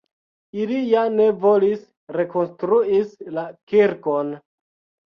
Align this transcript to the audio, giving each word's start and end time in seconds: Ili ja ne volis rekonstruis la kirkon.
Ili 0.61 0.79
ja 0.91 1.03
ne 1.17 1.27
volis 1.43 1.85
rekonstruis 2.17 3.17
la 3.39 3.47
kirkon. 3.75 4.35